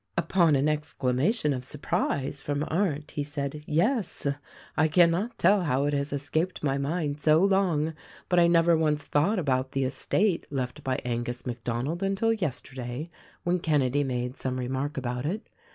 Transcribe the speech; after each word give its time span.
Upon 0.17 0.55
an 0.55 0.67
exclamation 0.67 1.53
of 1.53 1.63
surprise 1.63 2.41
from 2.41 2.65
Arndt 2.69 3.11
he 3.11 3.21
said, 3.23 3.61
"Yes: 3.67 4.25
I 4.75 4.87
cannot 4.87 5.37
tell 5.37 5.61
how 5.61 5.85
it 5.85 5.93
has 5.93 6.11
escaped 6.11 6.63
my 6.63 6.79
mind 6.79 7.21
so 7.21 7.43
long; 7.43 7.93
but 8.27 8.39
I 8.39 8.47
never 8.47 8.75
once 8.75 9.03
thought 9.03 9.37
about 9.37 9.73
the 9.73 9.83
estate 9.83 10.47
left 10.49 10.83
by 10.83 10.97
Angus 11.05 11.45
MacDonald 11.45 12.01
until 12.01 12.33
yesterday, 12.33 13.11
when 13.43 13.59
Kenedy 13.59 14.03
made 14.03 14.37
some 14.37 14.57
remark 14.57 14.97
about 14.97 15.27
it. 15.27 15.47